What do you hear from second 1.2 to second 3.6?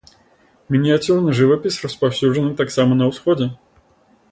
жывапіс распаўсюджаны таксама на ўсходзе.